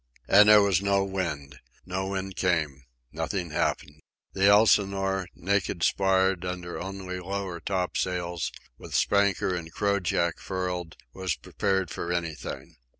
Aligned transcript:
And 0.27 0.49
there 0.49 0.63
was 0.63 0.81
no 0.81 1.03
wind. 1.03 1.59
No 1.85 2.07
wind 2.07 2.35
came. 2.35 2.85
Nothing 3.11 3.51
happened. 3.51 3.99
The 4.33 4.47
Elsinore, 4.47 5.27
naked 5.35 5.83
sparred, 5.83 6.43
under 6.43 6.79
only 6.81 7.19
lower 7.19 7.59
topsails, 7.59 8.51
with 8.79 8.95
spanker 8.95 9.53
and 9.53 9.71
crojack 9.71 10.39
furled, 10.39 10.97
was 11.13 11.35
prepared 11.35 11.91
for 11.91 12.11
anything. 12.11 12.77